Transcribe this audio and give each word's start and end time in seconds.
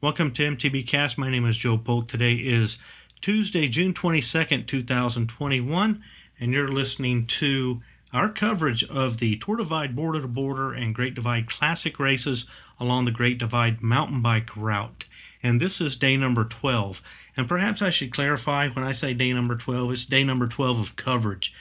Welcome 0.00 0.30
to 0.34 0.48
MTB 0.48 0.86
Cast. 0.86 1.18
My 1.18 1.28
name 1.28 1.44
is 1.44 1.58
Joe 1.58 1.76
Polk. 1.76 2.06
Today 2.06 2.34
is 2.34 2.78
Tuesday, 3.20 3.66
June 3.66 3.92
22nd, 3.92 4.68
2021, 4.68 6.04
and 6.38 6.52
you're 6.52 6.68
listening 6.68 7.26
to 7.26 7.82
our 8.12 8.28
coverage 8.28 8.84
of 8.84 9.18
the 9.18 9.34
Tour 9.38 9.56
Divide 9.56 9.96
Border 9.96 10.22
to 10.22 10.28
Border 10.28 10.72
and 10.72 10.94
Great 10.94 11.16
Divide 11.16 11.48
Classic 11.48 11.98
races 11.98 12.44
along 12.78 13.06
the 13.06 13.10
Great 13.10 13.38
Divide 13.38 13.82
mountain 13.82 14.22
bike 14.22 14.56
route. 14.56 15.04
And 15.42 15.60
this 15.60 15.80
is 15.80 15.96
day 15.96 16.16
number 16.16 16.44
12. 16.44 17.02
And 17.36 17.48
perhaps 17.48 17.82
I 17.82 17.90
should 17.90 18.12
clarify 18.12 18.68
when 18.68 18.84
I 18.84 18.92
say 18.92 19.14
day 19.14 19.32
number 19.32 19.56
12, 19.56 19.92
it's 19.92 20.04
day 20.04 20.22
number 20.22 20.46
12 20.46 20.78
of 20.78 20.94
coverage. 20.94 21.52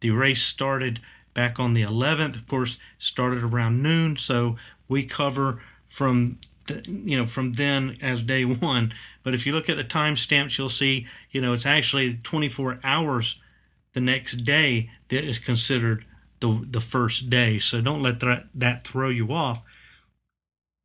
The 0.00 0.12
race 0.12 0.42
started 0.42 1.00
back 1.34 1.60
on 1.60 1.74
the 1.74 1.82
11th, 1.82 2.36
of 2.36 2.48
course, 2.48 2.78
started 2.98 3.44
around 3.44 3.82
noon, 3.82 4.16
so 4.16 4.56
we 4.88 5.04
cover 5.04 5.60
from 5.86 6.38
you 6.68 7.16
know 7.16 7.26
from 7.26 7.54
then 7.54 7.98
as 8.00 8.22
day 8.22 8.44
one. 8.44 8.92
But 9.22 9.34
if 9.34 9.46
you 9.46 9.52
look 9.52 9.68
at 9.68 9.76
the 9.76 9.84
timestamps 9.84 10.58
you'll 10.58 10.68
see 10.68 11.06
you 11.30 11.40
know 11.40 11.52
it's 11.52 11.66
actually 11.66 12.20
24 12.22 12.80
hours 12.84 13.36
the 13.94 14.00
next 14.00 14.44
day 14.44 14.90
that 15.08 15.24
is 15.24 15.38
considered 15.38 16.04
the 16.40 16.64
the 16.68 16.80
first 16.80 17.30
day. 17.30 17.58
So 17.58 17.80
don't 17.80 18.02
let 18.02 18.20
that 18.20 18.46
that 18.54 18.84
throw 18.84 19.08
you 19.08 19.32
off. 19.32 19.62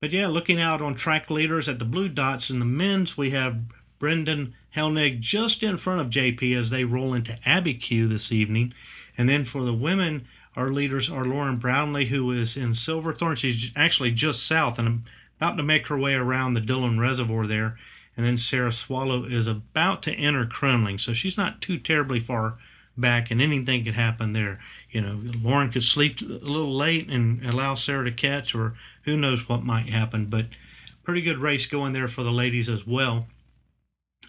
But 0.02 0.12
yeah 0.12 0.28
looking 0.28 0.62
out 0.62 0.82
on 0.82 0.96
track 0.96 1.30
leaders 1.30 1.68
at 1.68 1.80
the 1.80 1.86
blue 1.86 2.10
dots 2.10 2.50
in 2.50 2.60
the 2.60 2.66
men's 2.66 3.18
we 3.18 3.32
have 3.32 3.62
brendan 4.00 4.54
helnig 4.76 5.20
just 5.20 5.64
in 5.64 5.76
front 5.76 6.00
of 6.00 6.12
jp 6.12 6.56
as 6.56 6.70
they 6.70 6.84
roll 6.84 7.16
into 7.16 7.38
abbey 7.46 7.76
abiquiu 7.76 8.08
this 8.08 8.32
evening. 8.32 8.74
And 9.18 9.28
then 9.28 9.44
for 9.44 9.64
the 9.64 9.74
women 9.74 10.28
our 10.56 10.72
leaders 10.72 11.10
are 11.10 11.26
lauren 11.26 11.58
brownlee 11.58 12.06
who 12.08 12.32
is 12.32 12.58
in 12.58 12.74
silverthorne. 12.74 13.36
She's 13.36 13.72
actually 13.76 14.12
just 14.12 14.46
south 14.46 14.80
and 14.80 15.04
about 15.38 15.58
to 15.58 15.64
make 15.64 15.88
her 15.88 15.98
way 15.98 16.14
around 16.16 16.54
the 16.54 16.62
Dillon 16.62 17.00
Reservoir 17.00 17.48
there. 17.48 17.78
And 18.16 18.26
then 18.26 18.38
Sarah 18.38 18.72
Swallow 18.72 19.26
is 19.26 19.46
about 19.46 20.02
to 20.04 20.14
enter 20.14 20.46
Kremling, 20.46 21.00
so 21.00 21.14
she's 21.14 21.38
not 21.38 21.62
too 21.62 21.78
terribly 21.78 22.20
far 22.20 22.58
back, 22.98 23.30
and 23.30 23.40
anything 23.40 23.86
could 23.86 23.94
happen 23.94 24.34
there. 24.34 24.60
You 24.90 25.02
know, 25.02 25.22
Lauren 25.44 25.72
could 25.72 25.84
sleep 25.84 26.20
a 26.22 26.26
little 26.26 26.74
late 26.74 27.08
and 27.10 27.46
allow 27.46 27.76
Sarah 27.76 28.06
to 28.06 28.12
catch, 28.12 28.56
or 28.56 28.74
who 29.04 29.16
knows 29.16 29.48
what 29.48 29.64
might 29.64 29.90
happen. 29.90 30.26
But 30.26 30.48
pretty 31.04 31.22
good 31.22 31.38
race 31.38 31.68
going 31.68 31.94
there 31.94 32.08
for 32.08 32.24
the 32.24 32.32
ladies 32.32 32.68
as 32.68 32.88
well. 32.88 33.28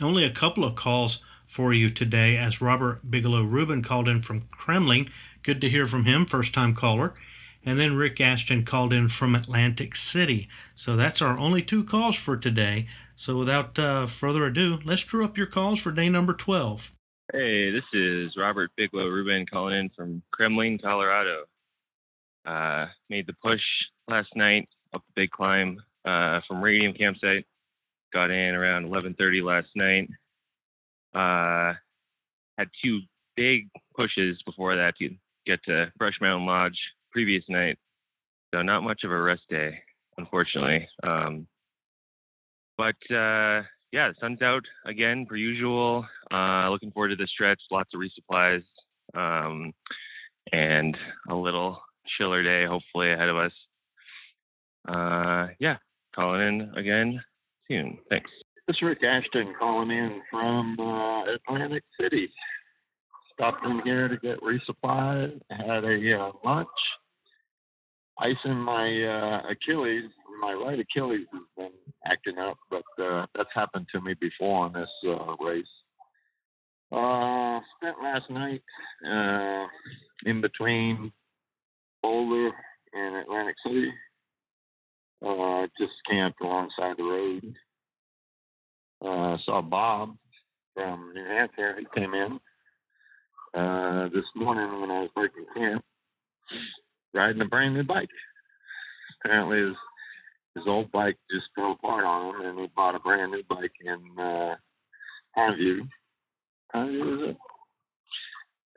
Only 0.01 0.23
a 0.23 0.31
couple 0.31 0.65
of 0.65 0.75
calls 0.75 1.25
for 1.47 1.73
you 1.73 1.89
today 1.89 2.37
as 2.37 2.61
Robert 2.61 3.11
Bigelow 3.11 3.43
Rubin 3.43 3.83
called 3.83 4.07
in 4.07 4.21
from 4.21 4.43
Kremling. 4.53 5.11
Good 5.43 5.63
to 5.63 5.71
hear 5.71 5.87
from 5.87 6.05
him, 6.05 6.27
first 6.27 6.53
time 6.53 6.75
caller. 6.75 7.15
And 7.65 7.79
then 7.79 7.97
Rick 7.97 8.21
Ashton 8.21 8.65
called 8.65 8.93
in 8.93 9.09
from 9.09 9.35
Atlantic 9.35 9.97
City. 9.97 10.49
So 10.75 10.97
that's 10.97 11.21
our 11.21 11.39
only 11.39 11.63
two 11.63 11.85
calls 11.85 12.17
for 12.17 12.37
today. 12.37 12.87
So 13.17 13.37
without 13.37 13.79
uh, 13.79 14.07
further 14.07 14.47
ado, 14.47 14.79
let's 14.85 15.03
draw 15.03 15.25
up 15.25 15.37
your 15.37 15.47
calls 15.47 15.81
for 15.81 15.91
day 15.91 16.09
number 16.09 16.33
12. 16.33 16.93
Hey, 17.33 17.71
this 17.71 17.85
is 17.93 18.33
Robert 18.39 18.71
Bigelow 18.77 19.09
Rubin 19.09 19.45
calling 19.45 19.75
in 19.75 19.91
from 19.95 20.23
Kremling, 20.33 20.81
Colorado. 20.81 21.45
Uh, 22.47 22.87
made 23.11 23.27
the 23.27 23.35
push 23.43 23.61
last 24.09 24.29
night 24.35 24.69
up 24.95 25.03
the 25.09 25.23
big 25.23 25.31
climb 25.31 25.79
uh, 26.07 26.41
from 26.49 26.63
Radium 26.63 26.95
Campsite. 26.95 27.45
Got 28.15 28.31
in 28.31 28.55
around 28.55 28.87
11:30 28.87 29.43
last 29.43 29.69
night. 29.77 30.09
Uh, 31.13 31.75
had 32.57 32.69
two 32.83 33.01
big 33.37 33.69
pushes 33.95 34.41
before 34.47 34.77
that 34.77 34.97
to 34.99 35.11
get 35.45 35.63
to 35.65 35.93
Brush 35.99 36.15
Mountain 36.23 36.47
Lodge 36.47 36.79
previous 37.13 37.45
night. 37.49 37.79
So 38.55 38.63
not 38.63 38.83
much 38.83 39.03
of 39.05 39.11
a 39.11 39.21
rest 39.21 39.43
day, 39.51 39.79
unfortunately. 40.17 40.89
Um, 41.03 41.47
but 42.77 42.97
uh, 43.11 43.63
yeah, 43.93 44.09
the 44.09 44.15
sun's 44.21 44.43
out 44.43 44.63
again 44.87 45.27
per 45.29 45.37
usual. 45.37 46.07
Uh, 46.33 46.71
looking 46.71 46.91
forward 46.93 47.09
to 47.09 47.17
the 47.17 47.27
stretch. 47.27 47.61
Lots 47.71 47.91
of 47.95 48.01
resupplies 48.01 48.63
um, 49.15 49.73
and 50.53 50.97
a 51.29 51.35
little 51.35 51.81
chiller 52.17 52.43
day, 52.43 52.67
hopefully 52.67 53.13
ahead 53.13 53.29
of 53.29 53.37
us. 53.37 53.53
Uh, 54.89 55.49
yeah, 55.59 55.77
calling 56.15 56.41
in 56.41 56.73
again 56.77 57.21
soon. 57.69 57.99
Thanks. 58.09 58.31
This 58.67 58.77
is 58.77 58.83
Rick 58.83 59.03
Ashton 59.03 59.55
calling 59.59 59.91
in 59.91 60.21
from 60.31 60.77
uh, 60.79 61.25
Atlantic 61.35 61.85
City. 62.01 62.31
Stopped 63.39 63.65
in 63.65 63.81
here 63.85 64.09
to 64.09 64.17
get 64.17 64.41
resupplied. 64.41 65.41
Had 65.49 65.85
a 65.85 66.19
uh, 66.19 66.33
lunch 66.45 66.67
icing 68.19 68.57
my 68.57 68.85
uh, 69.05 69.53
Achilles. 69.53 70.11
My 70.41 70.53
right 70.53 70.79
Achilles 70.81 71.27
has 71.33 71.43
been 71.57 71.71
acting 72.05 72.39
up, 72.39 72.57
but 72.69 72.83
uh, 73.01 73.27
that's 73.37 73.49
happened 73.55 73.87
to 73.95 74.01
me 74.01 74.15
before 74.21 74.65
on 74.65 74.73
this 74.73 74.89
uh, 75.07 75.37
race. 75.41 75.65
Uh, 76.91 77.61
spent 77.77 77.97
last 78.03 78.29
night 78.29 78.63
uh, 79.07 79.67
in 80.27 80.41
between 80.41 81.13
Boulder 82.03 82.51
and 82.93 83.17
Atlantic 83.17 83.57
City. 83.65 83.93
Uh, 85.25 85.67
just 85.79 85.93
camped 86.11 86.41
alongside 86.41 86.97
the 86.97 87.05
road. 87.05 87.55
Uh, 89.01 89.37
saw 89.45 89.63
Bob 89.63 90.17
from 90.75 91.13
New 91.15 91.25
Hampshire. 91.25 91.77
He 91.79 91.87
came 91.95 92.15
in 92.15 92.41
uh, 93.55 94.09
this 94.15 94.25
morning 94.35 94.81
when 94.81 94.91
I 94.91 95.01
was 95.01 95.11
breaking 95.15 95.47
camp 95.55 95.85
riding 97.15 97.41
a 97.41 97.47
brand 97.47 97.75
new 97.75 97.85
bike. 97.85 98.09
Apparently 99.21 99.59
his 99.59 99.77
his 100.55 100.65
old 100.67 100.91
bike 100.91 101.17
just 101.31 101.47
fell 101.55 101.73
apart 101.73 102.05
on 102.05 102.35
him 102.35 102.47
and 102.47 102.59
he 102.59 102.67
bought 102.75 102.95
a 102.95 103.01
brand 103.01 103.33
new 103.33 103.43
bike 103.49 103.73
in 103.85 104.23
uh 104.23 104.55
Highview. 105.37 105.81
Highview 106.75 107.15
is 107.15 107.31
it? 107.31 107.37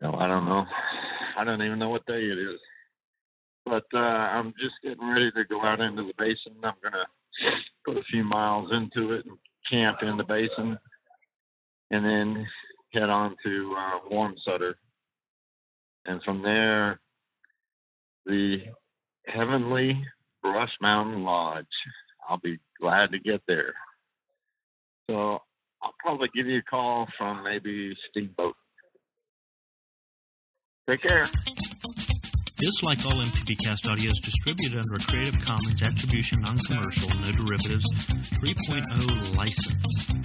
No, 0.02 0.14
I 0.14 0.28
don't 0.28 0.46
know. 0.46 0.66
I 1.38 1.44
don't 1.44 1.62
even 1.62 1.80
know 1.80 1.90
what 1.90 2.06
day 2.06 2.22
it 2.22 2.38
is. 2.38 2.60
But 3.66 3.86
uh 3.94 3.98
I'm 3.98 4.54
just 4.60 4.76
getting 4.84 5.08
ready 5.08 5.32
to 5.32 5.44
go 5.50 5.62
out 5.62 5.80
into 5.80 6.04
the 6.04 6.14
basin. 6.18 6.60
I'm 6.64 6.74
gonna 6.84 7.06
put 7.86 7.98
a 7.98 8.04
few 8.12 8.24
miles 8.24 8.70
into 8.72 9.14
it 9.14 9.26
and 9.26 9.38
camp 9.70 10.00
in 10.02 10.18
the 10.18 10.24
basin 10.24 10.78
and 11.92 12.06
then 12.06 12.48
head 12.94 13.10
on 13.10 13.36
to 13.44 13.76
uh 13.78 14.10
Wamsutter. 14.10 14.74
And 16.06 16.22
from 16.24 16.42
there 16.42 17.00
the 18.26 18.58
Heavenly 19.28 20.04
Brush 20.42 20.72
Mountain 20.82 21.24
Lodge. 21.24 21.66
I'll 22.28 22.40
be 22.40 22.58
glad 22.80 23.12
to 23.12 23.20
get 23.20 23.42
there. 23.48 23.74
So 25.10 25.40
I'll 25.82 25.96
probably 26.00 26.30
give 26.36 26.48
you 26.48 26.60
a 26.60 26.64
call 26.64 27.08
from 27.18 27.44
maybe 27.44 27.96
Steamboat. 28.10 28.56
Take 30.90 31.02
care. 31.04 31.28
This, 32.58 32.84
like 32.84 33.04
all 33.08 33.14
MTBcast 33.14 33.90
audio, 33.90 34.12
is 34.12 34.20
distributed 34.20 34.78
under 34.78 34.96
a 34.96 35.00
Creative 35.00 35.42
Commons 35.44 35.82
Attribution 35.82 36.42
Non-Commercial 36.42 37.10
No 37.20 37.32
Derivatives 37.32 37.88
3.0 38.38 39.36
license. 39.36 40.21